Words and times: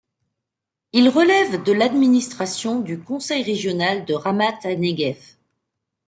Il 0.93 1.09
relève 1.09 1.61
de 1.61 1.71
l'administration 1.71 2.79
du 2.79 2.99
Conseil 2.99 3.43
régional 3.43 4.03
de 4.05 4.15
Ramat 4.15 4.57
HaNegev. 4.63 5.35